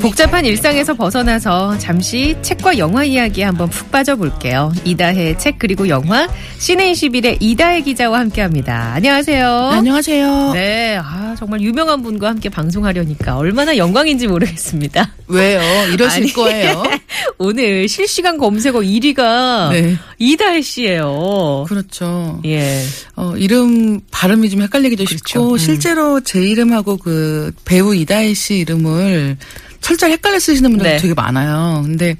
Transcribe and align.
복잡한 0.00 0.44
일상에서 0.44 0.94
벗어나서 0.94 1.78
잠시 1.78 2.36
책과 2.42 2.78
영화 2.78 3.04
이야기에 3.04 3.44
한번 3.44 3.68
푹 3.70 3.90
빠져볼게요. 3.92 4.72
이다혜의 4.84 5.38
책 5.38 5.58
그리고 5.58 5.88
영화 5.88 6.28
시네21의 6.58 7.36
이다혜 7.40 7.82
기자와 7.82 8.18
함께합니다. 8.20 8.94
안녕하세요. 8.94 9.48
안녕하세요. 9.48 10.52
네, 10.52 10.98
아, 11.00 11.34
정말 11.38 11.60
유명한 11.60 12.02
분과 12.02 12.28
함께 12.28 12.48
방송하려니까 12.48 13.36
얼마나 13.36 13.76
영광인지 13.76 14.26
모르겠습니다. 14.26 15.12
왜요? 15.28 15.60
이러실 15.92 16.22
아니, 16.22 16.32
거예요? 16.32 16.82
오늘 17.38 17.88
실시간 17.88 18.38
검색어 18.38 18.80
1위가 18.80 19.70
네. 19.70 19.96
이다혜 20.18 20.62
씨예요. 20.62 21.64
그렇죠. 21.68 22.40
예. 22.44 22.80
어, 23.16 23.34
이름 23.36 24.00
발음이 24.10 24.50
좀 24.50 24.62
헷갈리기도 24.62 25.04
쉽고 25.04 25.52
음. 25.52 25.58
실제로 25.58 26.20
제 26.20 26.40
이름하고 26.40 26.96
그 26.96 27.52
배우 27.64 27.94
이다혜 27.94 28.34
씨 28.34 28.58
이름을 28.58 29.35
철저히 29.80 30.12
헷갈려 30.12 30.38
쓰시는 30.38 30.70
분들이 30.70 30.90
네. 30.90 30.96
되게 30.98 31.14
많아요. 31.14 31.82
근데 31.84 32.16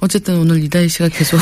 어쨌든 0.00 0.38
오늘 0.38 0.62
이다혜 0.62 0.88
씨가 0.88 1.08
계속 1.08 1.40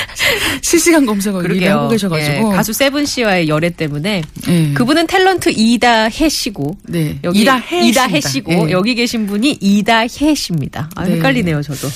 실시간 0.62 1.06
검색어 1.06 1.38
1위 1.38 1.42
그러게요. 1.42 1.72
하고 1.72 1.88
계셔가지고 1.88 2.52
예, 2.52 2.56
가수 2.56 2.72
세븐 2.72 3.06
씨와의 3.06 3.48
열애 3.48 3.70
때문에 3.70 4.22
예. 4.48 4.72
그분은 4.74 5.06
탤런트 5.06 5.52
이다혜 5.56 6.28
씨고 6.28 6.76
네. 6.84 7.18
여기 7.24 7.40
이다혜 7.42 7.86
이다혜 7.88 8.20
씨입니다. 8.20 8.28
씨고 8.28 8.68
예. 8.68 8.70
여기 8.72 8.94
계신 8.94 9.26
분이 9.26 9.58
이다혜 9.60 10.34
씨입니다. 10.34 10.90
아, 10.94 11.04
네. 11.04 11.14
헷갈리네요, 11.14 11.62
저도. 11.62 11.88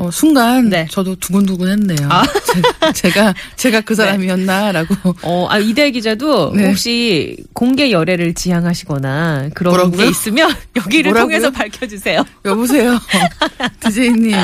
어, 0.00 0.10
순간 0.10 0.70
네. 0.70 0.86
저도 0.90 1.14
두근두근했네요. 1.16 2.08
아. 2.10 2.22
제 2.46 2.60
가, 2.62 2.92
제가 2.92 3.34
제가 3.56 3.80
그 3.82 3.94
사람이었나라고 3.94 4.94
어, 5.22 5.46
아, 5.50 5.58
이다혜 5.58 5.90
기자도 5.90 6.54
네. 6.54 6.68
혹시 6.68 7.36
공개 7.52 7.90
열애를 7.90 8.32
지향하시거나 8.32 9.50
그런 9.54 9.72
뭐라고요? 9.72 9.98
게 9.98 10.08
있으면 10.08 10.50
여기를 10.76 11.10
뭐라고요? 11.12 11.36
통해서 11.38 11.50
밝혀주세요. 11.50 12.24
여보세요, 12.46 12.98
디제이님 13.80 14.34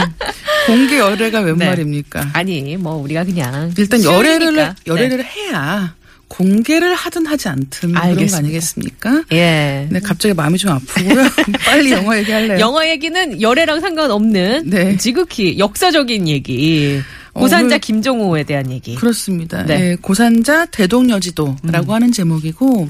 공개 0.67 0.99
열애가 0.99 1.41
웬 1.41 1.57
네. 1.57 1.69
말입니까? 1.69 2.31
아니, 2.35 2.77
뭐 2.77 2.97
우리가 2.97 3.25
그냥 3.25 3.73
일단. 3.79 4.05
열애를 4.05 4.55
네. 4.57 4.75
열애를 4.87 5.25
해야 5.25 5.95
공개를 6.29 6.95
하든 6.95 7.27
하지 7.27 7.49
않든 7.49 7.91
그런 7.93 7.97
알겠습니다. 8.03 8.31
거 8.33 8.37
아니겠습니까? 8.39 9.23
예. 9.33 9.87
네, 9.91 10.01
갑자기 10.01 10.35
마음이 10.35 10.59
좀 10.59 10.73
아프고요. 10.73 11.25
빨리 11.65 11.93
영화 11.93 12.19
얘기할래요. 12.19 12.59
영화 12.59 12.89
얘기는 12.89 13.41
열애랑 13.41 13.81
상관없는 13.81 14.69
네. 14.71 14.97
지극히 14.97 15.59
역사적인 15.59 16.27
얘기. 16.29 17.01
고산자 17.33 17.67
오늘- 17.67 17.79
김종호에 17.79 18.43
대한 18.45 18.71
얘기. 18.73 18.95
그렇습니다. 18.97 19.65
네. 19.65 19.79
네, 19.79 19.97
고산자 19.97 20.67
대동여지도라고 20.67 21.95
하는 21.95 22.11
제목이고 22.11 22.89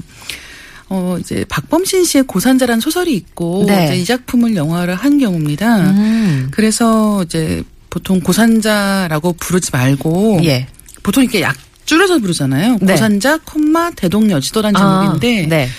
어 0.89 1.17
이제 1.19 1.43
박범신 1.49 2.05
씨의 2.05 2.23
고산자라는 2.27 2.79
소설이 2.79 3.13
있고 3.13 3.65
네. 3.67 3.85
이제 3.85 3.95
이 3.97 4.05
작품을 4.05 4.55
영화를 4.55 4.95
한 4.95 5.19
경우입니다. 5.19 5.91
음. 5.91 6.47
그래서 6.51 7.21
이제 7.23 7.61
보통 7.89 8.19
고산자라고 8.21 9.33
부르지 9.33 9.69
말고 9.73 10.39
예. 10.45 10.65
보통 11.03 11.23
이렇게 11.23 11.41
약 11.41 11.55
줄여서 11.87 12.19
부르잖아요. 12.19 12.77
네. 12.81 12.93
고산자 12.93 13.39
콤마 13.39 13.91
대동여지도라는 13.91 14.77
제목인데 14.77 15.45
아, 15.45 15.47
네. 15.47 15.69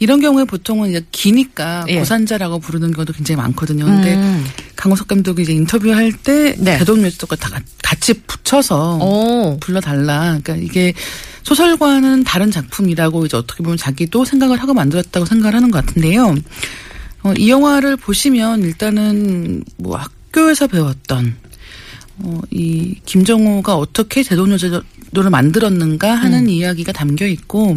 이런 0.00 0.20
경우에 0.20 0.44
보통은 0.44 0.90
이제 0.90 1.06
기니까 1.12 1.84
예. 1.88 2.00
고산자라고 2.00 2.58
부르는 2.58 2.90
경우도 2.92 3.12
굉장히 3.12 3.36
많거든요. 3.36 3.84
근데 3.84 4.16
음. 4.16 4.44
강호석 4.74 5.06
감독이 5.06 5.42
이제 5.42 5.52
인터뷰할 5.52 6.12
때 6.12 6.56
네. 6.58 6.78
대동여지도가 6.78 7.36
다 7.36 7.60
같이 7.80 8.14
붙여서 8.14 8.96
오. 8.96 9.58
불러달라. 9.60 10.38
그러니까 10.42 10.56
이게 10.56 10.92
소설과는 11.44 12.24
다른 12.24 12.50
작품이라고 12.50 13.26
이제 13.26 13.36
어떻게 13.36 13.62
보면 13.62 13.76
자기도 13.76 14.24
생각을 14.24 14.60
하고 14.60 14.74
만들었다고 14.74 15.26
생각을 15.26 15.54
하는 15.54 15.70
것 15.70 15.86
같은데요. 15.86 16.34
어, 17.22 17.32
이 17.38 17.48
영화를 17.48 17.96
보시면 17.96 18.62
일단은 18.62 19.62
뭐 19.76 19.96
학교에서 19.96 20.66
배웠던 20.66 21.36
어, 22.18 22.40
이 22.50 22.96
김정호가 23.06 23.76
어떻게 23.76 24.24
대동여 24.24 24.56
제도를 25.12 25.30
만들었는가 25.30 26.14
하는 26.14 26.48
이야기가 26.48 26.92
담겨 26.92 27.26
있고 27.26 27.76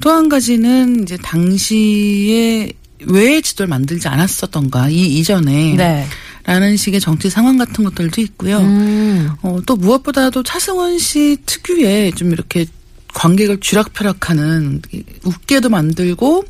또 0.00 0.10
한 0.10 0.28
가지는 0.28 1.02
이제 1.02 1.16
당시에 1.16 2.72
왜 3.06 3.40
지도를 3.40 3.68
만들지 3.68 4.08
않았었던가 4.08 4.90
이 4.90 5.18
이전에 5.18 5.74
네. 5.76 6.06
라는 6.44 6.76
식의 6.76 7.00
정치 7.00 7.30
상황 7.30 7.58
같은 7.58 7.84
것들도 7.84 8.20
있고요. 8.22 8.58
음. 8.58 9.30
어, 9.42 9.60
또 9.66 9.76
무엇보다도 9.76 10.42
차승원 10.42 10.98
씨 10.98 11.36
특유의 11.46 12.12
좀 12.12 12.32
이렇게 12.32 12.66
관객을 13.14 13.60
쥐락펴락하는 13.60 14.82
웃게도 15.24 15.68
만들고 15.68 16.44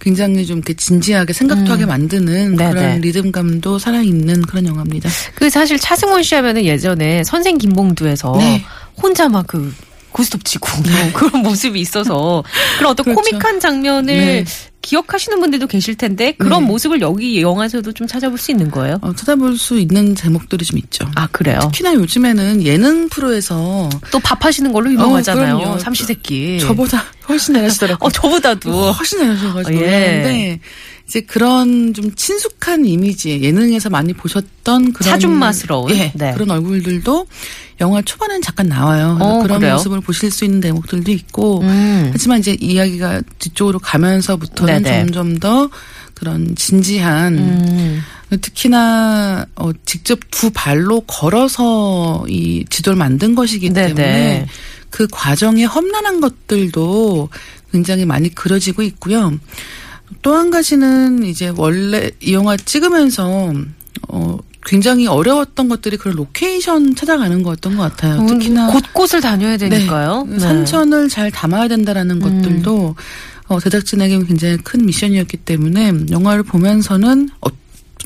굉장히 0.00 0.46
좀 0.46 0.58
이렇게 0.58 0.74
진지하게 0.74 1.32
생각도 1.32 1.72
하게 1.72 1.86
만드는 1.86 2.52
음. 2.52 2.56
그런 2.56 3.00
리듬감도 3.00 3.78
살아있는 3.78 4.42
그런 4.42 4.66
영화입니다. 4.66 5.10
그 5.34 5.50
사실 5.50 5.78
차승원 5.78 6.22
씨 6.22 6.34
하면은 6.34 6.64
예전에 6.64 7.22
선생 7.24 7.58
김봉두에서 7.58 8.36
네. 8.38 8.64
혼자 8.96 9.28
막그 9.28 9.72
고스톱 10.12 10.44
치고 10.44 10.68
그런 11.14 11.42
모습이 11.42 11.80
있어서 11.80 12.42
그런 12.78 12.92
어떤 12.92 13.04
그렇죠. 13.04 13.20
코믹한 13.20 13.60
장면을 13.60 14.16
네. 14.16 14.44
기억하시는 14.82 15.38
분들도 15.40 15.66
계실 15.66 15.94
텐데 15.94 16.32
그런 16.38 16.62
네. 16.62 16.66
모습을 16.68 17.00
여기 17.00 17.40
영화에서도 17.42 17.92
좀 17.92 18.06
찾아볼 18.06 18.38
수 18.38 18.50
있는 18.50 18.70
거예요. 18.70 18.98
어, 19.02 19.12
찾아볼 19.14 19.56
수 19.56 19.78
있는 19.78 20.14
제목들이 20.14 20.64
좀 20.64 20.78
있죠. 20.78 21.08
아 21.16 21.26
그래요? 21.28 21.58
특히나 21.64 21.94
요즘에는 21.94 22.62
예능 22.64 23.08
프로에서 23.08 23.88
또 24.10 24.18
밥하시는 24.20 24.72
걸로 24.72 24.90
유명하잖아요. 24.92 25.56
어. 25.56 25.78
삼시세끼. 25.78 26.60
저보다 26.60 27.04
훨씬 27.28 27.54
잘하시더라고요. 27.54 28.06
어 28.06 28.10
저보다도 28.10 28.92
훨씬 28.92 29.18
잘하셔가지고 29.18 29.76
예. 29.82 30.60
이제 31.10 31.20
그런 31.22 31.92
좀 31.92 32.14
친숙한 32.14 32.86
이미지 32.86 33.42
예능에서 33.42 33.90
많이 33.90 34.12
보셨던 34.12 34.92
그런 34.92 35.10
사준맛스러운? 35.10 35.90
예, 35.90 36.12
네. 36.14 36.32
그런 36.34 36.52
얼굴들도 36.52 37.26
영화 37.80 38.00
초반엔 38.00 38.42
잠깐 38.42 38.68
나와요. 38.68 39.18
어, 39.20 39.42
그런 39.42 39.58
그래요? 39.58 39.74
모습을 39.74 40.02
보실 40.02 40.30
수 40.30 40.44
있는 40.44 40.60
대목들도 40.60 41.10
있고 41.10 41.62
음. 41.62 42.10
하지만 42.12 42.38
이제 42.38 42.56
이야기가 42.60 43.22
뒤쪽으로 43.40 43.80
가면서부터는 43.80 44.84
네네. 44.84 44.98
점점 44.98 45.40
더 45.40 45.68
그런 46.14 46.54
진지한 46.54 47.38
음. 47.38 48.02
특히나 48.40 49.46
어, 49.56 49.72
직접 49.84 50.20
두 50.30 50.50
발로 50.50 51.00
걸어서 51.08 52.24
이 52.28 52.64
지도를 52.70 52.96
만든 52.96 53.34
것이기 53.34 53.70
네네. 53.70 53.94
때문에 53.94 54.46
그 54.90 55.08
과정의 55.10 55.64
험난한 55.64 56.20
것들도 56.20 57.30
굉장히 57.72 58.04
많이 58.04 58.32
그려지고 58.32 58.82
있고요. 58.82 59.32
또 60.22 60.34
한 60.34 60.50
가지는 60.50 61.24
이제 61.24 61.52
원래 61.56 62.10
이 62.20 62.32
영화 62.32 62.56
찍으면서 62.56 63.52
어 64.08 64.38
굉장히 64.66 65.06
어려웠던 65.06 65.68
것들이 65.68 65.96
그런 65.96 66.16
로케이션 66.16 66.94
찾아가는 66.94 67.42
거였던 67.42 67.76
것 67.76 67.82
같아요. 67.82 68.26
특히나 68.26 68.68
음, 68.68 68.72
곳곳을 68.72 69.20
다녀야 69.20 69.56
되니까요. 69.56 70.26
네. 70.28 70.38
산천을 70.38 71.08
잘 71.08 71.30
담아야 71.30 71.68
된다라는 71.68 72.20
것들도 72.20 72.94
어, 73.48 73.58
제작진에게 73.60 74.24
굉장히 74.24 74.58
큰 74.58 74.86
미션이었기 74.86 75.38
때문에 75.38 75.92
영화를 76.10 76.42
보면서는 76.44 77.30
어, 77.40 77.48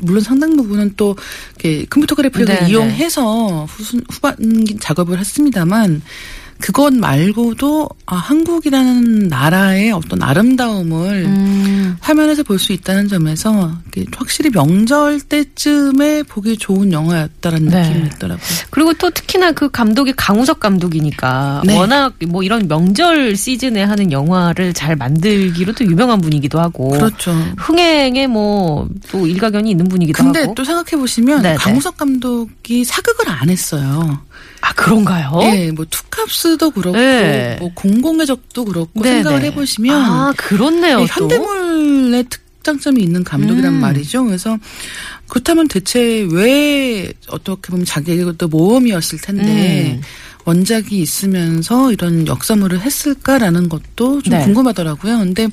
물론 0.03 0.23
상당 0.23 0.57
부분은 0.57 0.95
또 0.97 1.17
이렇게 1.57 1.87
컴퓨터 1.91 2.15
그래픽을 2.15 2.47
네네. 2.47 2.71
이용해서 2.71 3.65
후순, 3.67 4.05
후반 4.11 4.37
작업을 4.81 5.19
했습니다만 5.19 6.03
그것 6.61 6.95
말고도 6.95 7.89
아, 8.07 8.17
한국이라는 8.17 9.29
나라의 9.29 9.93
어떤 9.93 10.23
아름다움을 10.23 11.25
음. 11.27 11.84
화면에서 12.01 12.43
볼 12.43 12.59
수 12.59 12.73
있다는 12.73 13.09
점에서 13.09 13.73
확실히 14.17 14.49
명절 14.51 15.21
때쯤에 15.21 16.23
보기 16.23 16.57
좋은 16.57 16.93
영화였다라는 16.93 17.69
네. 17.69 17.89
느낌이 17.89 18.07
있더라고요. 18.07 18.47
그리고 18.71 18.93
또 18.95 19.11
특히나 19.11 19.53
그 19.53 19.71
감독이 19.71 20.13
강우석 20.17 20.61
감독이니까 20.61 21.63
네. 21.67 21.77
워낙 21.77 22.15
뭐 22.29 22.43
이런 22.43 22.67
명절 22.69 23.37
시즌에 23.37 23.83
하는 23.83 24.13
영화를 24.13 24.73
잘 24.73 24.97
만들기로 24.97 25.73
또 25.75 25.85
유명한 25.85 26.21
분이기도 26.21 26.61
하고 26.61 26.89
그렇죠. 26.91 27.33
흥행에 27.59 28.27
뭐 28.27 28.89
또 29.11 29.27
일가견이 29.27 29.71
있는 29.71 29.89
분이기도 29.89 30.23
근데 30.23 30.41
하고. 30.41 30.55
또 30.55 30.65
생각해 30.65 30.97
보시면 31.01 31.43
네네. 31.43 31.57
강우석 31.57 31.97
감독이 31.97 32.85
사극을 32.85 33.29
안 33.29 33.51
했어요. 33.51 34.21
아 34.61 34.73
그런가요? 34.75 35.39
예, 35.43 35.71
뭐 35.73 35.85
투캅스도 35.91 36.71
그렇고 36.71 36.97
네. 36.97 37.57
뭐 37.61 37.71
공공의 37.75 38.27
적도 38.27 38.65
그렇고 38.65 39.03
네네. 39.03 39.17
생각을 39.23 39.43
해보시면 39.45 39.95
아 40.03 40.33
그렇네요. 40.37 41.01
이 41.01 41.07
또. 41.17 41.25
현대물 41.25 41.64
의 42.15 42.25
특, 42.29 42.45
확장점이 42.65 43.03
있는 43.03 43.23
감독이란 43.23 43.75
음. 43.75 43.81
말이죠. 43.81 44.25
그래서 44.25 44.59
그렇다면 45.29 45.69
대체 45.69 46.27
왜 46.31 47.13
어떻게 47.29 47.71
보면 47.71 47.85
자기도 47.85 48.49
모험이었을 48.49 49.21
텐데 49.21 49.99
음. 49.99 50.03
원작이 50.47 50.99
있으면서 50.99 51.93
이런 51.93 52.27
역사물을 52.27 52.81
했을까라는 52.81 53.69
것도 53.69 54.23
좀 54.23 54.33
네. 54.33 54.45
궁금하더라고요. 54.45 55.19
근데 55.19 55.49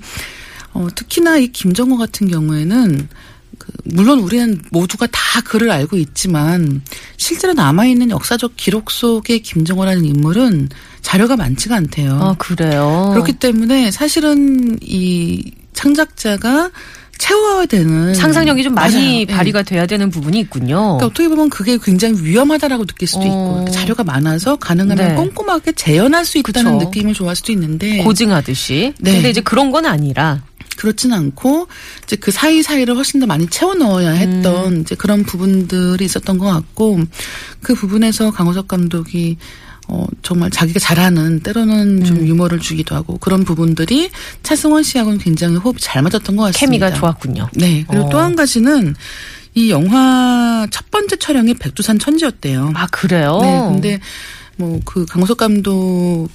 어, 0.73 0.88
특히나 0.95 1.38
이 1.38 1.50
김정호 1.50 1.97
같은 1.97 2.27
경우에는 2.27 3.09
그 3.57 3.71
물론 3.83 4.19
우리는 4.19 4.62
모두가 4.71 5.07
다 5.07 5.41
그를 5.41 5.69
알고 5.69 5.97
있지만 5.97 6.81
실제로 7.18 7.53
남아있는 7.53 8.09
역사적 8.09 8.53
기록 8.56 8.89
속의 8.89 9.41
김정호라는 9.41 10.06
인물은 10.06 10.69
자료가 11.01 11.35
많지가 11.35 11.75
않대요. 11.75 12.13
아, 12.13 12.35
그래요. 12.38 13.09
그렇기 13.13 13.33
때문에 13.33 13.91
사실은 13.91 14.77
이 14.81 15.51
창작자가 15.81 16.69
채워야 17.18 17.66
되는 17.66 18.16
상상력이 18.16 18.63
좀 18.63 18.74
많이 18.74 18.95
맞아요. 18.95 19.19
예. 19.19 19.25
발휘가 19.25 19.62
돼야 19.62 19.86
되는 19.86 20.10
부분이 20.10 20.39
있군요. 20.39 20.75
그러니까 20.75 21.06
어떻게 21.07 21.28
보면 21.28 21.50
그게 21.50 21.78
굉장히 21.81 22.19
위험하다라고 22.24 22.86
느낄 22.86 23.07
수도 23.07 23.22
어. 23.22 23.25
있고 23.63 23.72
자료가 23.72 24.04
많아서 24.04 24.56
가능하면 24.56 25.07
네. 25.10 25.16
꼼꼼하게 25.16 25.74
재현할 25.74 26.25
수 26.25 26.39
있다는 26.39 26.80
그쵸. 26.80 26.86
느낌을 26.86 27.13
좋아할 27.13 27.36
수도 27.36 27.51
있는데 27.51 28.04
고증하듯이. 28.04 28.94
네. 29.00 29.13
근데 29.13 29.30
이제 29.30 29.42
그런 29.42 29.72
건 29.72 29.86
아니라. 29.86 30.44
그렇진 30.78 31.13
않고 31.13 31.68
이제 32.06 32.16
그 32.16 32.31
사이 32.31 32.63
사이를 32.63 32.95
훨씬 32.95 33.19
더 33.19 33.28
많이 33.28 33.48
채워 33.48 33.75
넣어야 33.75 34.12
했던 34.12 34.74
음. 34.74 34.81
이제 34.81 34.95
그런 34.95 35.24
부분들이 35.24 36.04
있었던 36.04 36.39
것 36.39 36.45
같고 36.45 37.01
그 37.62 37.75
부분에서 37.75 38.31
강호석 38.31 38.68
감독이 38.68 39.38
어 39.91 40.05
정말 40.21 40.49
자기가 40.49 40.79
잘하는 40.79 41.41
때로는 41.41 42.05
좀 42.05 42.17
음. 42.17 42.27
유머를 42.27 42.59
주기도 42.59 42.95
하고 42.95 43.17
그런 43.17 43.43
부분들이 43.43 44.09
차승원 44.41 44.83
씨하고는 44.83 45.17
굉장히 45.19 45.57
호흡이 45.57 45.79
잘 45.79 46.01
맞았던 46.01 46.35
것 46.38 46.43
같습니다. 46.43 46.59
케미가 46.88 46.93
좋았군요. 46.93 47.49
네. 47.53 47.83
그리고 47.89 48.05
어. 48.05 48.09
또한 48.09 48.35
가지는 48.35 48.95
이 49.53 49.69
영화 49.69 50.65
첫 50.71 50.89
번째 50.89 51.17
촬영이 51.17 51.55
백두산 51.55 51.99
천지였대요. 51.99 52.71
아, 52.73 52.88
그래요? 52.88 53.39
네. 53.41 53.59
근데 53.69 53.99
뭐 54.55 54.79
그 54.85 55.05
강호석 55.05 55.38
감독이 55.38 56.29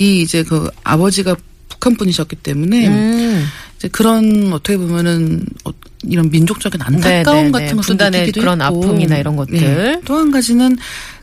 이제 0.00 0.42
그 0.42 0.70
아버지가 0.82 1.36
북한 1.74 1.96
분이셨기 1.96 2.36
때문에 2.36 2.88
음. 2.88 3.46
이제 3.76 3.88
그런 3.88 4.52
어떻게 4.52 4.76
보면은 4.76 5.44
어, 5.64 5.70
이런 6.04 6.30
민족적인 6.30 6.80
안타까움 6.80 7.36
네, 7.36 7.42
네, 7.44 7.50
같은 7.50 7.66
네. 7.66 7.74
것도 7.74 7.80
분단의 7.82 8.20
느끼기도 8.20 8.40
그런 8.40 8.62
했고. 8.62 8.84
아픔이나 8.84 9.16
이런 9.16 9.36
것들. 9.36 10.00
또한 10.04 10.30
가지는 10.30 10.76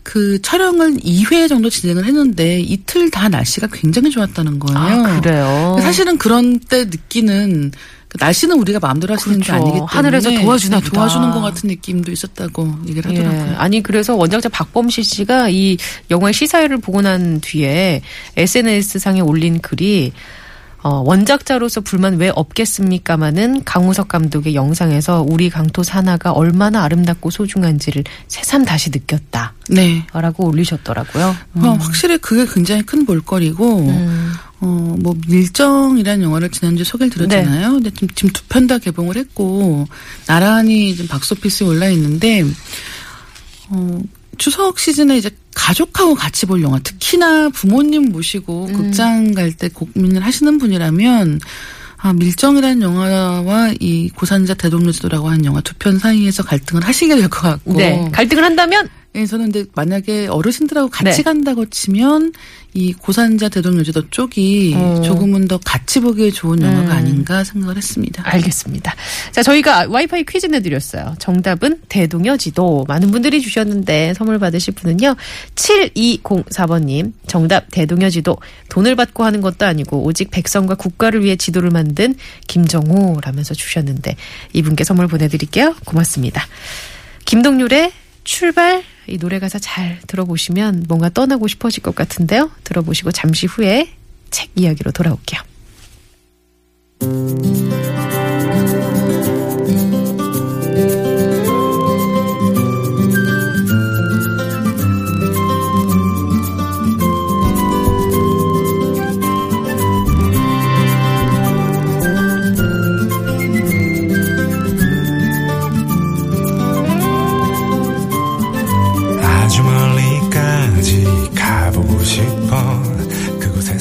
그 0.04 0.42
촬영을 0.42 0.96
2회 0.96 1.48
정도 1.48 1.70
진행을 1.70 2.06
했는데 2.06 2.60
이틀 2.60 3.12
다 3.12 3.30
날씨가 3.30 3.68
굉장히 3.72 4.10
좋았다는 4.10 4.60
거예요. 4.60 4.78
아, 4.78 5.20
그래요? 5.22 5.78
사실은 5.82 6.18
그런 6.18 6.60
때 6.60 6.86
느끼는 6.86 7.72
그 7.72 7.76
날씨는 8.20 8.58
우리가 8.60 8.80
마음대로 8.80 9.14
할수 9.14 9.30
있는 9.30 9.42
게 9.42 9.48
그렇죠. 9.48 9.64
아니기 9.64 9.78
때문에 9.78 9.88
하늘에서 9.90 10.32
도와주나 10.32 10.80
네. 10.80 10.90
도와주는 10.90 11.32
것 11.32 11.42
같은 11.42 11.70
느낌도 11.70 12.12
있었다고 12.12 12.76
얘기를 12.88 13.12
예. 13.14 13.18
하더라고요. 13.24 13.58
아니 13.58 13.82
그래서 13.82 14.16
원작자 14.16 14.50
박범실 14.50 15.04
씨가 15.04 15.50
이 15.50 15.78
영화의 16.10 16.34
시사회를 16.34 16.80
보고 16.80 17.02
난 17.02 17.40
뒤에 17.40 18.02
SNS 18.36 19.00
상에 19.00 19.22
올린 19.22 19.62
글이 19.62 20.12
어, 20.84 21.04
원작자로서 21.06 21.82
불만 21.82 22.18
왜 22.18 22.32
없겠습니까마는 22.34 23.64
강우석 23.66 24.08
감독의 24.08 24.56
영상에서 24.56 25.24
우리 25.28 25.50
강토 25.50 25.84
산하가 25.84 26.32
얼마나 26.32 26.84
아름답고 26.84 27.30
소중한지를 27.30 28.04
새삼 28.28 28.66
다시 28.66 28.90
느꼈다. 28.90 29.54
네. 29.70 30.04
라고 30.12 30.48
올리셨더라고요. 30.48 31.36
어, 31.56 31.78
확실히 31.80 32.18
그게 32.18 32.52
굉장히 32.52 32.82
큰 32.82 33.06
볼거리고 33.06 33.80
음. 33.82 34.34
어, 34.64 34.96
뭐, 35.00 35.16
밀정이라는 35.28 36.24
영화를 36.24 36.50
지난주에 36.50 36.84
소개를 36.84 37.12
드렸잖아요. 37.12 37.74
근데 37.74 37.90
지금, 37.92 38.08
지금 38.16 38.30
두 38.32 38.44
편 38.48 38.68
다 38.68 38.78
개봉을 38.78 39.18
했고, 39.18 39.88
나란히 40.28 40.94
지금 40.96 41.08
박스오피스에 41.08 41.68
올라 41.68 41.90
있는데, 41.90 42.44
어, 43.70 44.00
추석 44.38 44.80
시즌에 44.80 45.18
이제 45.18 45.30
가족하고 45.56 46.14
같이 46.16 46.46
볼 46.46 46.62
영화, 46.62 46.80
특히나 46.80 47.50
부모님 47.50 48.10
모시고 48.12 48.68
음. 48.68 48.74
극장 48.74 49.34
갈 49.34 49.52
때 49.54 49.68
고민을 49.70 50.24
하시는 50.24 50.58
분이라면, 50.58 51.40
아, 51.98 52.14
밀정이라는 52.14 52.82
영화와 52.82 53.74
이 53.80 54.10
고산자 54.10 54.54
대동료지도라고 54.56 55.30
하는 55.30 55.46
영화 55.46 55.62
두 55.62 55.74
편 55.80 55.98
사이에서 56.00 56.44
갈등을 56.44 56.84
하시게 56.86 57.16
될 57.16 57.30
것 57.30 57.42
같고. 57.42 57.74
네. 57.78 58.10
갈등을 58.12 58.44
한다면 58.44 58.88
예, 59.14 59.26
저는 59.26 59.52
근데 59.52 59.70
만약에 59.76 60.28
어르신들하고 60.28 60.90
같이 60.90 61.18
네. 61.18 61.24
간다고 61.24 61.66
치면 61.66 62.32
이 62.74 62.94
고산자 62.94 63.50
대동여제도 63.50 64.10
쪽이 64.10 64.74
어. 64.78 65.02
조금은 65.04 65.50
더 65.50 65.58
같이 65.58 66.00
보기에 66.00 66.32
좋은 66.32 66.62
영화가 66.62 66.94
음. 66.94 66.98
아닌가 66.98 67.44
생각을 67.44 67.76
했습니다. 67.76 68.24
알겠습니다. 68.26 68.96
자, 69.34 69.44
저희가 69.44 69.88
와이파이 69.90 70.24
퀴즈 70.24 70.46
내드렸어요. 70.46 71.16
정답은 71.20 71.82
대동여지도. 71.90 72.86
많은 72.88 73.12
분들이 73.12 73.42
주셨는데 73.42 74.14
선물 74.14 74.40
받으실 74.40 74.74
분은요. 74.74 75.18
7204번님. 75.56 77.12
정답 77.28 77.66
대동여지도. 77.72 78.38
돈을 78.70 78.96
받고 78.96 79.26
하는 79.26 79.42
것도 79.42 79.66
아니고 79.66 80.06
오직 80.06 80.32
백성과 80.32 80.76
국가를 80.76 81.26
위해 81.26 81.36
지도를 81.36 81.70
만든 81.70 82.16
김정호라면서 82.48 83.54
주셨는데 83.56 84.16
이분께 84.54 84.86
선물 84.86 85.08
보내드릴게요. 85.08 85.76
고맙습니다. 85.84 86.48
김동률의 87.26 87.92
출발 88.24 88.84
이 89.08 89.18
노래 89.18 89.40
가사 89.40 89.60
잘 89.60 90.00
들어보시면 90.08 90.86
뭔가 90.88 91.10
떠나고 91.10 91.48
싶어질 91.48 91.84
것 91.84 91.96
같은데요. 91.96 92.52
들어보시고 92.64 93.12
잠시 93.12 93.46
후에 93.48 93.90
책 94.30 94.50
이야기로 94.56 94.92
돌아올게요. 94.92 95.51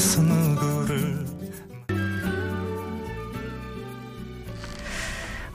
그곳에서 0.01 0.21
누구를 0.23 1.21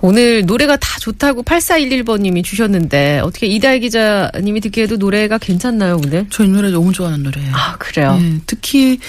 오늘 0.00 0.44
노래가 0.46 0.76
다 0.76 0.98
좋다고 1.00 1.43
8411번님이 1.43 2.44
주셨는데 2.44 3.20
어떻게 3.25 3.46
이다혜 3.48 3.81
기자님이 3.81 4.60
듣기에도 4.60 4.96
노래가 4.96 5.38
괜찮나요 5.38 5.97
오늘? 6.04 6.26
저 6.30 6.44
이 6.44 6.49
노래 6.49 6.71
너무 6.71 6.92
좋아하는 6.92 7.25
노래예요. 7.25 7.52
아 7.54 7.76
그래요. 7.78 8.16
예, 8.21 8.38
특히 8.47 9.00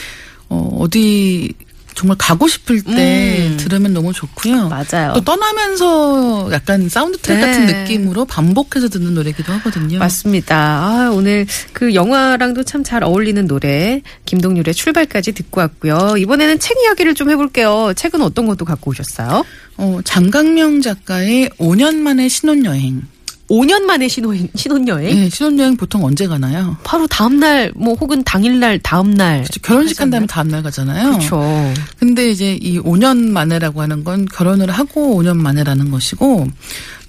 어, 0.50 0.76
어디 0.80 1.54
정말 1.98 2.16
가고 2.18 2.48
싶을 2.48 2.84
때 2.84 3.48
음. 3.50 3.58
들으면 3.58 3.92
너무 3.94 4.14
좋고요. 4.14 4.70
맞아요. 4.70 5.14
또 5.16 5.22
떠나면서 5.22 6.50
약간 6.52 6.88
사운드 6.90 7.18
트랙 7.18 7.40
네. 7.40 7.46
같은 7.46 7.66
느낌으로 7.66 8.26
반복해서 8.26 8.88
듣는 8.88 9.16
노래기도 9.16 9.52
하거든요. 9.54 9.98
맞습니다. 9.98 10.56
아, 10.56 11.10
오늘 11.12 11.46
그 11.74 11.94
영화랑도 11.94 12.64
참 12.64 12.78
잘 12.84 13.04
어울리는 13.04 13.48
노래 13.48 14.02
김동률의 14.26 14.74
출발까지 14.74 15.34
듣고 15.34 15.60
왔고요. 15.60 16.16
이번에는 16.20 16.60
책 16.60 16.78
이야기를 16.84 17.16
좀 17.16 17.30
해볼게요. 17.32 17.92
책은 17.96 18.22
어떤 18.22 18.46
것도 18.46 18.64
갖고 18.64 18.92
오셨어요? 18.92 19.44
어, 19.78 20.00
장강명 20.06 20.82
작가의 20.82 21.50
5년 21.58 21.96
만의 21.96 22.30
신혼여행. 22.30 23.02
5년 23.50 23.84
만에 23.84 24.08
신혼, 24.08 24.48
신혼여행? 24.56 25.18
예, 25.18 25.30
신혼여행 25.30 25.78
보통 25.78 26.04
언제 26.04 26.28
가나요? 26.28 26.76
바로 26.84 27.08
다음 27.08 27.40
날, 27.40 27.72
뭐, 27.76 27.94
혹은 27.94 28.24
당일 28.24 28.60
날, 28.60 28.78
다음 28.80 29.14
날. 29.14 29.44
그렇죠. 29.44 29.62
결혼식 29.62 30.02
한 30.02 30.10
다음에 30.10 30.28
다음 30.28 30.50
날 30.50 30.62
가잖아요. 30.64 31.12
그렇죠. 31.12 31.74
근데 31.98 32.30
이제 32.30 32.58
이 32.62 32.80
5년 32.80 33.18
만에라고 33.18 33.82
하는 33.82 34.04
건 34.04 34.26
결혼을 34.26 34.70
하고 34.70 35.22
5년 35.22 35.38
만에라는 35.38 35.92
것이고 35.92 36.48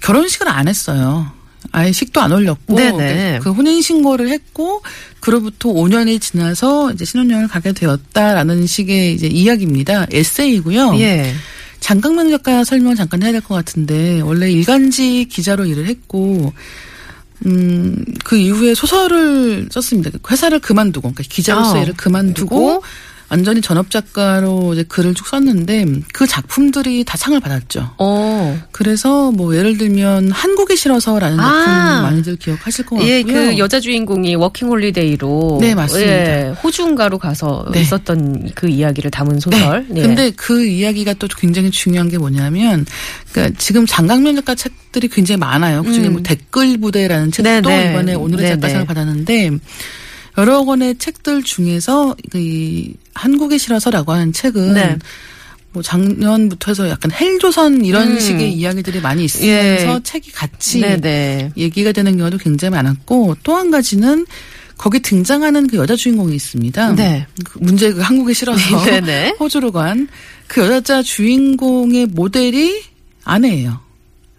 결혼식을 0.01 0.47
안 0.47 0.67
했어요. 0.67 1.31
아예 1.71 1.91
식도 1.91 2.21
안 2.21 2.31
올렸고 2.31 2.75
네네. 2.75 3.39
그 3.43 3.51
혼인 3.51 3.81
신고를 3.81 4.29
했고 4.29 4.81
그로부터 5.19 5.69
5년이 5.69 6.21
지나서 6.21 6.91
이제 6.93 7.05
신혼여행을 7.05 7.47
가게 7.49 7.73
되었다라는 7.73 8.65
식의 8.65 9.13
이제 9.13 9.27
이야기입니다. 9.27 10.07
에세이고요. 10.11 10.95
예. 10.99 11.33
장강명 11.89 12.29
작가 12.29 12.63
설명 12.63 12.93
잠깐 12.93 13.23
해야 13.23 13.31
될 13.31 13.41
것 13.41 13.55
같은데 13.55 14.21
원래 14.21 14.51
일간지 14.51 15.25
기자로 15.25 15.65
일을 15.65 15.87
했고 15.87 16.53
음, 17.47 18.05
그 18.23 18.37
이후에 18.37 18.75
소설을 18.75 19.69
썼습니다. 19.71 20.11
회사를 20.29 20.59
그만두고, 20.59 21.13
그러니까 21.13 21.23
기자로서 21.29 21.77
아, 21.77 21.81
일을 21.81 21.93
그만두고, 21.95 22.55
두고? 22.55 22.83
완전히 23.29 23.61
전업 23.61 23.89
작가로 23.89 24.73
이제 24.73 24.83
글을 24.83 25.13
쭉 25.13 25.25
썼는데 25.25 25.85
그 26.11 26.27
작품들이 26.27 27.05
다 27.05 27.17
상을 27.17 27.39
받았죠. 27.39 27.95
어. 27.97 28.28
그래서 28.71 29.31
뭐 29.31 29.55
예를 29.55 29.77
들면 29.77 30.31
한국이 30.31 30.75
싫어서라는 30.75 31.37
작품 31.37 31.51
아. 31.51 32.01
많이들 32.01 32.35
기억하실 32.37 32.85
것 32.85 32.95
같고요. 32.95 33.11
예, 33.11 33.23
그 33.23 33.57
여자 33.57 33.79
주인공이 33.79 34.35
워킹 34.35 34.67
홀리데이로 34.67 35.59
네, 35.61 35.75
맞습니다. 35.75 36.11
예, 36.11 36.53
호주인가로 36.63 37.17
가서 37.17 37.65
네. 37.71 37.81
있었던 37.81 38.51
그 38.55 38.67
이야기를 38.69 39.11
담은 39.11 39.39
소설. 39.39 39.85
네. 39.89 40.01
예. 40.01 40.05
근데 40.05 40.31
그 40.31 40.65
이야기가 40.65 41.13
또 41.13 41.27
굉장히 41.37 41.71
중요한 41.71 42.09
게 42.09 42.17
뭐냐면, 42.17 42.85
그러니까 43.31 43.57
지금 43.59 43.85
장강명 43.85 44.35
작가 44.35 44.55
책들이 44.55 45.07
굉장히 45.07 45.37
많아요. 45.39 45.83
그중에 45.83 46.09
뭐 46.09 46.21
댓글 46.21 46.77
부대라는 46.77 47.31
책도 47.31 47.49
음. 47.49 47.61
네, 47.61 47.83
네. 47.85 47.91
이번에 47.91 48.13
오늘의 48.13 48.43
네, 48.43 48.49
작가상을 48.55 48.81
네. 48.81 48.87
받았는데 48.87 49.51
여러 50.37 50.63
권의 50.63 50.97
책들 50.97 51.43
중에서 51.43 52.15
이 52.33 52.93
한국이 53.13 53.57
싫어서라고 53.57 54.13
하는 54.13 54.31
책은 54.31 54.73
네. 54.73 54.97
뭐 55.71 55.83
작년부터 55.83 56.71
해서 56.71 56.89
약간 56.89 57.11
헬조선 57.11 57.85
이런 57.85 58.13
음. 58.13 58.19
식의 58.19 58.53
이야기들이 58.53 59.01
많이 59.01 59.25
있으면서 59.25 59.95
예. 59.95 59.99
책이 60.03 60.31
같이 60.31 60.81
네네. 60.81 61.51
얘기가 61.57 61.91
되는 61.91 62.17
경우도 62.17 62.37
굉장히 62.37 62.71
많았고 62.75 63.37
또 63.43 63.55
한 63.55 63.71
가지는 63.71 64.25
거기 64.77 64.99
등장하는 65.01 65.67
그 65.67 65.77
여자 65.77 65.95
주인공이 65.95 66.33
있습니다. 66.35 66.95
네. 66.95 67.27
그 67.43 67.59
문제 67.59 67.91
그 67.91 67.99
한국에 67.99 68.33
싫어서 68.33 68.83
네네. 68.85 69.35
호주로 69.41 69.71
간 69.71 70.07
그 70.49 70.61
여자 70.61 71.01
주인공의 71.01 72.07
모델이 72.07 72.81
아내예요. 73.23 73.79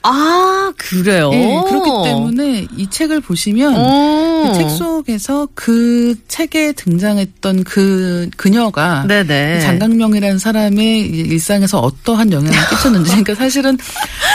아, 0.02 0.72
그래요? 0.76 1.30
예, 1.32 1.60
그렇기 1.68 1.90
때문에 2.04 2.66
이 2.76 2.88
책을 2.88 3.20
보시면 3.20 3.74
어. 3.76 4.50
이책 4.50 4.70
속에서 4.70 5.48
그 5.54 6.14
책에 6.26 6.72
등장했던 6.72 7.64
그 7.64 8.30
그녀가 8.36 9.04
네네. 9.06 9.60
장강명이라는 9.60 10.38
사람의 10.38 11.00
이 11.00 11.20
일상에서 11.30 11.80
어떠한 11.80 12.32
영향을 12.32 12.58
끼쳤는지 12.70 13.10
그러니까 13.10 13.34
사실은 13.34 13.76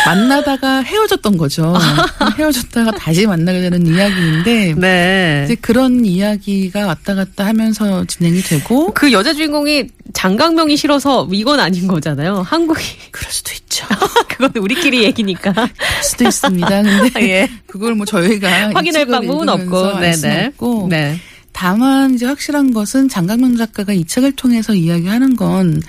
만나다가 0.05 0.81
헤어졌던 0.81 1.37
거죠. 1.37 1.73
헤어졌다가 2.37 2.91
다시 2.91 3.25
만나게 3.25 3.61
되는 3.61 3.87
이야기인데 3.87 4.75
네. 4.77 5.43
이제 5.45 5.55
그런 5.55 6.05
이야기가 6.05 6.85
왔다 6.85 7.15
갔다 7.15 7.45
하면서 7.45 8.05
진행이 8.05 8.41
되고 8.41 8.93
그 8.93 9.11
여자 9.11 9.33
주인공이 9.33 9.87
장강명이 10.13 10.77
싫어서 10.77 11.27
이건 11.31 11.59
아닌 11.59 11.87
거잖아요. 11.87 12.41
한국이. 12.41 12.81
그럴 13.11 13.31
수도 13.31 13.51
있죠. 13.53 13.85
그건 14.29 14.51
우리끼리 14.55 15.03
얘기니까. 15.03 15.53
그럴 15.55 15.69
수도 16.03 16.25
있습니다. 16.25 16.81
근데 16.83 17.21
예. 17.29 17.49
그걸 17.65 17.95
뭐 17.95 18.05
저희가 18.05 18.69
이 18.69 18.73
확인할 18.73 19.05
방법은 19.05 19.49
없고. 19.49 19.99
네네. 19.99 20.47
없고 20.47 20.87
네. 20.89 21.17
다만 21.51 22.15
이제 22.15 22.25
확실한 22.25 22.73
것은 22.73 23.07
장강명 23.07 23.55
작가가 23.55 23.93
이 23.93 24.03
책을 24.05 24.33
통해서 24.33 24.73
이야기하는 24.73 25.35
건 25.35 25.81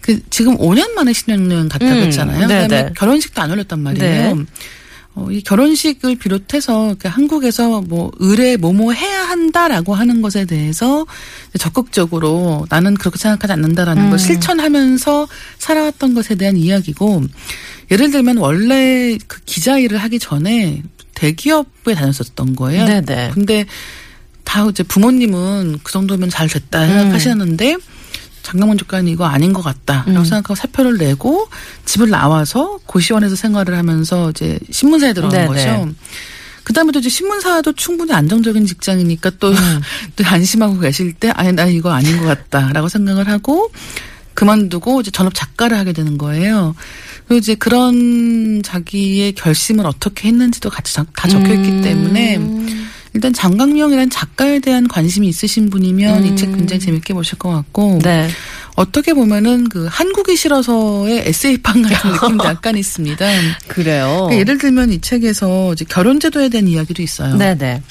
그 0.00 0.18
지금 0.30 0.56
5년 0.56 0.92
만에 0.92 1.12
신혼여행 1.12 1.68
갔다 1.68 1.86
음, 1.86 2.00
그랬잖아요. 2.00 2.46
네네. 2.46 2.62
그다음에 2.68 2.92
결혼식도 2.96 3.40
안 3.40 3.50
올렸단 3.50 3.80
말이에요. 3.80 4.34
네. 4.34 4.44
어, 5.14 5.26
이 5.30 5.42
결혼식을 5.42 6.16
비롯해서 6.16 6.94
한국에서 7.02 7.82
뭐 7.82 8.10
의뢰 8.18 8.56
뭐뭐 8.56 8.92
해야 8.92 9.28
한다라고 9.28 9.94
하는 9.94 10.22
것에 10.22 10.46
대해서 10.46 11.04
적극적으로 11.58 12.64
나는 12.70 12.94
그렇게 12.94 13.18
생각하지 13.18 13.52
않는다라는 13.52 14.04
음. 14.04 14.10
걸 14.10 14.18
실천하면서 14.18 15.28
살아왔던 15.58 16.14
것에 16.14 16.36
대한 16.36 16.56
이야기고 16.56 17.24
예를 17.90 18.10
들면 18.10 18.36
원래 18.38 19.18
그 19.26 19.40
기자 19.44 19.78
일을 19.78 19.98
하기 19.98 20.18
전에 20.18 20.82
대기업에 21.14 21.94
다녔었던 21.94 22.56
거예요. 22.56 22.84
네네. 22.86 23.32
근데 23.34 23.66
다 24.44 24.66
이제 24.68 24.82
부모님은 24.82 25.80
그 25.82 25.92
정도면 25.92 26.30
잘 26.30 26.48
됐다 26.48 26.86
생각하셨는데 26.86 27.76
장강원 28.42 28.78
작가는 28.78 29.06
이거 29.08 29.26
아닌 29.26 29.52
것 29.52 29.62
같다라고 29.62 30.10
음. 30.10 30.24
생각하고 30.24 30.54
사표를 30.54 30.98
내고 30.98 31.48
집을 31.84 32.10
나와서 32.10 32.78
고시원에서 32.86 33.36
생활을 33.36 33.76
하면서 33.76 34.30
이제 34.30 34.58
신문사에 34.70 35.12
들어간 35.12 35.46
네네. 35.46 35.46
거죠. 35.46 35.94
그다음에 36.64 36.92
또 36.92 36.98
이제 37.00 37.08
신문사도 37.08 37.72
충분히 37.74 38.12
안정적인 38.12 38.66
직장이니까 38.66 39.30
또, 39.38 39.50
음. 39.50 39.54
또 40.16 40.24
안심하고 40.24 40.78
계실 40.78 41.12
때 41.12 41.30
아니 41.30 41.52
나 41.52 41.66
이거 41.66 41.90
아닌 41.90 42.18
것 42.18 42.26
같다라고 42.26 42.88
생각을 42.88 43.28
하고 43.28 43.70
그만두고 44.40 45.02
이제 45.02 45.10
전업 45.10 45.34
작가를 45.34 45.76
하게 45.76 45.92
되는 45.92 46.16
거예요. 46.16 46.74
그리고 47.26 47.40
이제 47.40 47.54
그런 47.54 48.62
자기의 48.62 49.32
결심을 49.32 49.84
어떻게 49.84 50.28
했는지도 50.28 50.70
같이 50.70 50.94
다 50.94 51.28
적혀 51.28 51.52
있기 51.52 51.68
음. 51.68 51.82
때문에 51.82 52.40
일단 53.12 53.34
장강명이라는 53.34 54.08
작가에 54.08 54.60
대한 54.60 54.88
관심이 54.88 55.28
있으신 55.28 55.68
분이면 55.68 56.24
이책 56.24 56.56
굉장히 56.56 56.80
재밌게 56.80 57.12
보실 57.12 57.36
것 57.38 57.50
같고 57.50 57.98
네. 58.02 58.30
어떻게 58.76 59.12
보면은 59.12 59.68
그 59.68 59.86
한국이 59.90 60.36
싫어서의 60.36 61.24
에세이판 61.26 61.82
같은 61.82 62.12
느낌도 62.12 62.44
약간 62.48 62.78
있습니다. 62.78 63.26
그래요. 63.68 64.06
그러니까 64.28 64.36
예를 64.38 64.56
들면 64.56 64.90
이 64.92 65.02
책에서 65.02 65.74
이제 65.74 65.84
결혼제도에 65.86 66.48
대한 66.48 66.66
이야기도 66.66 67.02
있어요. 67.02 67.36
네네. 67.36 67.82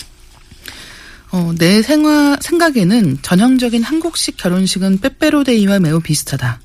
어, 1.32 1.54
내 1.58 1.82
생화, 1.82 2.38
생각에는 2.42 3.20
전형적인 3.22 3.84
한국식 3.84 4.38
결혼식은 4.38 5.00
빼빼로데이와 5.00 5.80
매우 5.80 6.00
비슷하다. 6.00 6.60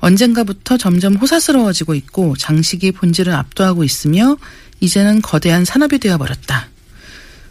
언젠가부터 0.00 0.76
점점 0.76 1.16
호사스러워지고 1.16 1.94
있고 1.94 2.36
장식이 2.36 2.92
본질을 2.92 3.32
압도하고 3.32 3.82
있으며 3.82 4.36
이제는 4.78 5.20
거대한 5.22 5.64
산업이 5.64 5.98
되어버렸다. 5.98 6.68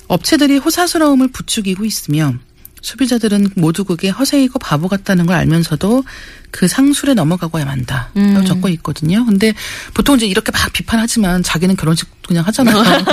업체들이 0.07 0.57
호사스러움을 0.57 1.27
부추기고 1.29 1.83
있으며 1.83 2.33
소비자들은 2.81 3.51
모두 3.55 3.83
그게 3.83 4.09
허세이고 4.09 4.59
바보 4.59 4.87
같다는 4.87 5.25
걸 5.25 5.35
알면서도 5.37 6.03
그 6.51 6.67
상술에 6.67 7.13
넘어가고야 7.13 7.65
만다. 7.65 8.09
라고 8.15 8.45
적고 8.45 8.69
있거든요. 8.69 9.25
근데 9.25 9.53
보통 9.93 10.15
이제 10.15 10.25
이렇게 10.25 10.51
막 10.51 10.71
비판하지만 10.71 11.43
자기는 11.43 11.75
결혼식 11.75 12.07
그냥 12.25 12.45
하잖아요. 12.47 12.77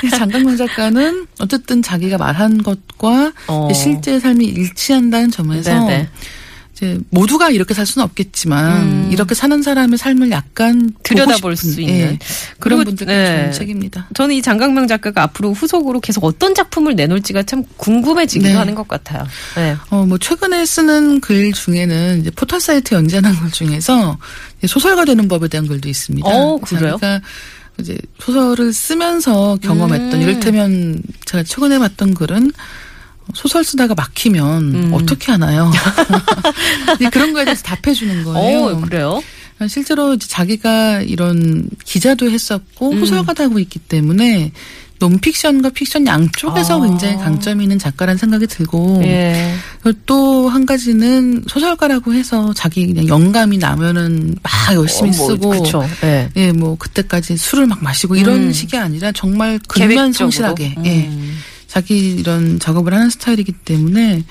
근데 0.00 0.16
장강명 0.16 0.56
작가는 0.56 1.26
어쨌든 1.40 1.82
자기가 1.82 2.18
말한 2.18 2.62
것과 2.62 3.32
어. 3.48 3.68
실제 3.74 4.18
삶이 4.18 4.44
일치한다는 4.46 5.30
점에서 5.30 5.72
네네. 5.86 6.08
이제 6.74 6.98
모두가 7.10 7.50
이렇게 7.50 7.72
살 7.72 7.86
수는 7.86 8.04
없겠지만 8.04 9.12
이렇게 9.12 9.34
사는 9.36 9.62
사람의 9.62 9.96
삶을 9.96 10.32
약간 10.32 10.74
음. 10.74 10.90
들여다볼 11.04 11.56
싶은, 11.56 11.70
수 11.70 11.80
있는. 11.80 11.94
예, 11.94 12.18
그런 12.58 12.82
분들께 12.84 13.12
네. 13.12 13.42
좋은 13.42 13.52
책입니다. 13.52 14.08
저는 14.12 14.34
이 14.34 14.42
장강명 14.42 14.88
작가가 14.88 15.22
앞으로 15.22 15.52
후속으로 15.52 16.00
계속 16.00 16.24
어떤 16.24 16.52
작품을 16.52 16.96
내놓을지가 16.96 17.44
참 17.44 17.62
궁금해지기도 17.76 18.50
네. 18.50 18.56
하는 18.56 18.74
것 18.74 18.88
같아요. 18.88 19.24
네. 19.54 19.76
어, 19.90 20.04
뭐, 20.04 20.18
최근에 20.18 20.66
쓰는 20.66 21.20
글 21.20 21.52
중에는 21.52 22.20
이제 22.20 22.30
포털 22.30 22.60
사이트 22.60 22.94
연재하는 22.94 23.38
글 23.38 23.52
중에서 23.52 24.18
소설가 24.66 25.04
되는 25.04 25.28
법에 25.28 25.46
대한 25.46 25.68
글도 25.68 25.88
있습니다. 25.88 26.28
어, 26.28 26.58
그래요? 26.58 26.98
자기가 26.98 27.20
이제 27.78 27.96
소설을 28.18 28.72
쓰면서 28.72 29.58
경험했던, 29.62 30.14
음. 30.14 30.20
이를테면 30.22 31.00
제가 31.24 31.44
최근에 31.44 31.78
봤던 31.78 32.14
글은 32.14 32.50
소설 33.32 33.64
쓰다가 33.64 33.94
막히면 33.94 34.74
음. 34.74 34.90
어떻게 34.92 35.32
하나요? 35.32 35.70
그런 37.12 37.32
거에 37.32 37.44
대해서 37.44 37.62
답해주는 37.62 38.24
거예요. 38.24 38.66
어, 38.66 38.80
그래요? 38.80 39.22
실제로 39.68 40.14
이제 40.14 40.26
자기가 40.28 41.02
이런 41.02 41.68
기자도 41.84 42.30
했었고 42.30 42.90
음. 42.90 43.00
호설가도 43.00 43.44
하고 43.44 43.58
있기 43.58 43.78
때문에 43.78 44.52
논픽션과 44.98 45.70
픽션 45.70 46.06
양쪽에서 46.06 46.80
아. 46.80 46.86
굉장히 46.86 47.16
강점이 47.16 47.64
있는 47.64 47.78
작가라는 47.78 48.16
생각이 48.16 48.46
들고 48.46 49.02
예. 49.04 49.54
또한 50.06 50.66
가지는 50.66 51.44
소설가라고 51.48 52.14
해서 52.14 52.52
자기 52.54 52.86
그냥 52.86 53.08
영감이 53.08 53.58
나면은 53.58 54.36
막 54.42 54.74
열심히 54.74 55.10
어, 55.10 55.12
뭐, 55.16 55.26
쓰고 55.28 55.50
그쵸. 55.50 55.88
예. 56.04 56.30
예, 56.36 56.52
뭐 56.52 56.76
그때까지 56.76 57.36
술을 57.36 57.66
막 57.66 57.82
마시고 57.82 58.16
이런 58.16 58.44
음. 58.44 58.52
식이 58.52 58.76
아니라 58.76 59.12
정말 59.12 59.58
근면 59.68 60.12
성실하게 60.12 60.74
계획적으로. 60.74 60.86
예. 60.86 61.10
음. 61.74 61.84
자기 61.84 62.14
이런 62.14 62.60
작업을 62.60 62.94
하는 62.94 63.10
스타일이기 63.10 63.52
때문에 63.64 64.22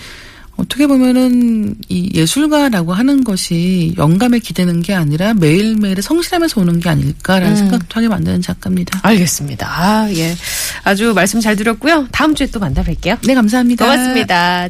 어떻게 0.56 0.86
보면은 0.86 1.76
이 1.90 2.12
예술가라고 2.14 2.94
하는 2.94 3.24
것이 3.24 3.94
영감에 3.98 4.40
기대는 4.40 4.82
게 4.82 4.94
아니라 4.94 5.34
매일매일에 5.34 6.02
성실하면서 6.02 6.62
오는 6.62 6.80
게 6.80 6.90
아닐까라는 6.90 7.50
음. 7.50 7.56
생각도 7.56 7.88
하게 7.96 8.08
만드는 8.08 8.42
작가입니다. 8.42 9.00
알겠습니다. 9.02 9.68
아, 9.68 10.10
예. 10.14 10.36
아주 10.84 11.14
말씀 11.14 11.42
잘 11.42 11.56
드렸고요. 11.56 12.08
다음 12.12 12.36
주에 12.36 12.48
또 12.48 12.60
만나 12.60 12.84
뵐게요. 12.84 13.18
네, 13.26 13.34
감사합니다. 13.34 13.84
고맙습니다. 13.84 14.70